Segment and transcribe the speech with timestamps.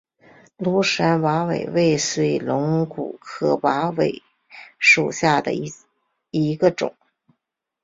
[0.57, 4.23] 庐山瓦韦为水龙骨科瓦韦
[4.79, 5.53] 属下的
[6.31, 6.95] 一个种。